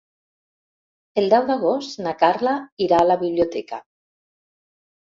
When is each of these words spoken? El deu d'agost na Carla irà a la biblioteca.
El 1.23 1.29
deu 1.35 1.45
d'agost 1.51 2.01
na 2.07 2.15
Carla 2.25 2.57
irà 2.87 3.05
a 3.05 3.09
la 3.13 3.21
biblioteca. 3.27 3.83